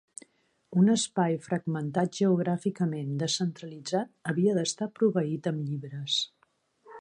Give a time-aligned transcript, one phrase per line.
[0.83, 6.19] Un espai fragmentat geogràficament descentralitzat havia d'estar proveït amb llibres.